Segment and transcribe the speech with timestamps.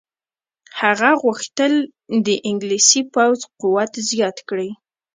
[0.81, 1.73] هغه غوښتل
[2.25, 4.69] د انګلیسي پوځ قوت زیات کړي.